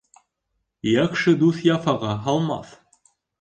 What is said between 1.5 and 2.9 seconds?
яфаға һалмаҫ.